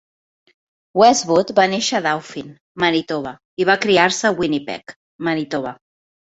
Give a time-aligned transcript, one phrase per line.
[1.01, 2.49] Westwood va néixer a Dauphin,
[2.85, 4.99] Manitoba, i va criar-se a Winnipeg,
[5.31, 5.79] Manitoba.